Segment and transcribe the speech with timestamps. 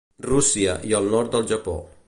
[0.29, 1.81] Rússia i el nord del Japó.